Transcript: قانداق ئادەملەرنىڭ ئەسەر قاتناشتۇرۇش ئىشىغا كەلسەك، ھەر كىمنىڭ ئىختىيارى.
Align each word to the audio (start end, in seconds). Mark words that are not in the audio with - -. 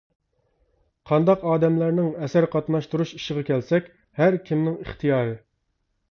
قانداق 1.09 1.43
ئادەملەرنىڭ 1.49 2.07
ئەسەر 2.27 2.47
قاتناشتۇرۇش 2.55 3.11
ئىشىغا 3.17 3.43
كەلسەك، 3.49 3.91
ھەر 4.21 4.39
كىمنىڭ 4.49 4.79
ئىختىيارى. 4.85 5.37